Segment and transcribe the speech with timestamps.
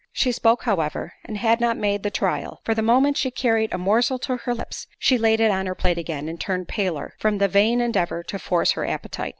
[0.11, 3.77] She spoke, however, and had not made the trial; for the moment she carried a
[3.77, 7.37] morsel to her lips, she laid it on her plate again, and turned paler, from
[7.37, 9.29] the vain endeavour to force her appetite.